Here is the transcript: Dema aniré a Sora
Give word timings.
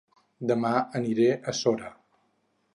Dema 0.51 0.71
aniré 1.01 1.29
a 1.35 1.55
Sora 1.63 1.95